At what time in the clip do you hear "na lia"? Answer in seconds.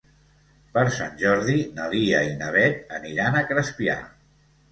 1.75-2.23